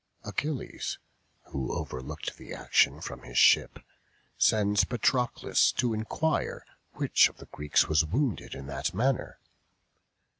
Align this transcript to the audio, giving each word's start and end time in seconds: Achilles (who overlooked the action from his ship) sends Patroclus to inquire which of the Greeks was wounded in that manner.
Achilles 0.25 0.97
(who 1.49 1.71
overlooked 1.71 2.35
the 2.37 2.55
action 2.55 3.01
from 3.01 3.21
his 3.21 3.37
ship) 3.37 3.77
sends 4.35 4.83
Patroclus 4.83 5.71
to 5.73 5.93
inquire 5.93 6.65
which 6.93 7.29
of 7.29 7.37
the 7.37 7.45
Greeks 7.45 7.87
was 7.87 8.03
wounded 8.03 8.55
in 8.55 8.65
that 8.65 8.95
manner. 8.95 9.37